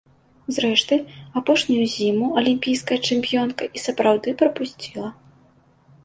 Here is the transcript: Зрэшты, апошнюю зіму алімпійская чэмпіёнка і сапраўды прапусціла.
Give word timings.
Зрэшты, 0.55 0.95
апошнюю 1.41 1.83
зіму 1.95 2.29
алімпійская 2.41 2.97
чэмпіёнка 3.09 3.63
і 3.77 3.83
сапраўды 3.83 4.33
прапусціла. 4.41 5.07